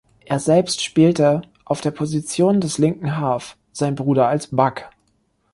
Er 0.25 0.39
selbst 0.39 0.83
spielte 0.83 1.43
auf 1.63 1.79
der 1.79 1.91
Position 1.91 2.59
des 2.59 2.79
linken 2.79 3.17
Half, 3.19 3.55
sein 3.71 3.93
Bruder 3.93 4.27
als 4.27 4.47
Back. 4.47 4.89